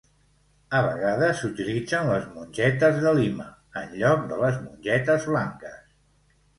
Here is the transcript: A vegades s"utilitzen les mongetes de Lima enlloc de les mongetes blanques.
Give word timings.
A 0.79 0.79
vegades 0.87 1.33
s"utilitzen 1.35 2.09
les 2.13 2.25
mongetes 2.39 2.99
de 3.05 3.13
Lima 3.23 3.49
enlloc 3.85 4.27
de 4.35 4.43
les 4.45 4.61
mongetes 4.67 5.33
blanques. 5.33 5.83